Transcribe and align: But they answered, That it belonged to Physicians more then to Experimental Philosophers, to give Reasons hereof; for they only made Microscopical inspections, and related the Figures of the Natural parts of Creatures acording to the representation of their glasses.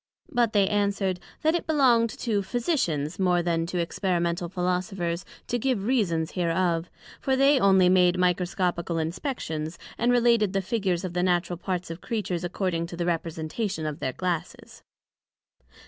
But 0.31 0.53
they 0.53 0.67
answered, 0.67 1.19
That 1.43 1.53
it 1.53 1.67
belonged 1.67 2.09
to 2.09 2.41
Physicians 2.41 3.19
more 3.19 3.43
then 3.43 3.67
to 3.67 3.77
Experimental 3.77 4.49
Philosophers, 4.49 5.23
to 5.45 5.59
give 5.59 5.83
Reasons 5.85 6.31
hereof; 6.31 6.89
for 7.19 7.35
they 7.35 7.59
only 7.59 7.87
made 7.87 8.17
Microscopical 8.17 8.97
inspections, 8.97 9.77
and 9.99 10.11
related 10.11 10.53
the 10.53 10.61
Figures 10.63 11.03
of 11.05 11.13
the 11.13 11.21
Natural 11.21 11.55
parts 11.55 11.91
of 11.91 12.01
Creatures 12.01 12.43
acording 12.43 12.87
to 12.87 12.97
the 12.97 13.05
representation 13.05 13.85
of 13.85 13.99
their 13.99 14.13
glasses. 14.13 14.81